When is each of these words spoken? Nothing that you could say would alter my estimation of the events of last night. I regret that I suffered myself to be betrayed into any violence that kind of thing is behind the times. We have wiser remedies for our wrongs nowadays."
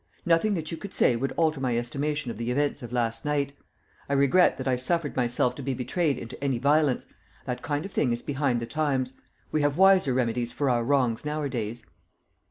Nothing 0.25 0.55
that 0.55 0.71
you 0.71 0.77
could 0.77 0.95
say 0.95 1.15
would 1.15 1.31
alter 1.33 1.59
my 1.59 1.77
estimation 1.77 2.31
of 2.31 2.37
the 2.37 2.49
events 2.49 2.81
of 2.81 2.91
last 2.91 3.23
night. 3.23 3.53
I 4.09 4.13
regret 4.13 4.57
that 4.57 4.67
I 4.67 4.75
suffered 4.75 5.15
myself 5.15 5.53
to 5.53 5.61
be 5.61 5.75
betrayed 5.75 6.17
into 6.17 6.43
any 6.43 6.57
violence 6.57 7.05
that 7.45 7.61
kind 7.61 7.85
of 7.85 7.91
thing 7.91 8.11
is 8.11 8.23
behind 8.23 8.59
the 8.61 8.65
times. 8.65 9.13
We 9.51 9.61
have 9.61 9.77
wiser 9.77 10.15
remedies 10.15 10.51
for 10.53 10.71
our 10.71 10.83
wrongs 10.83 11.23
nowadays." 11.23 11.85